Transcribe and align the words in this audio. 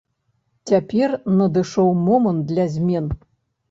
Цяпер 0.71 1.15
надышоў 1.43 1.95
момант 2.09 2.45
для 2.51 2.71
змен. 2.77 3.17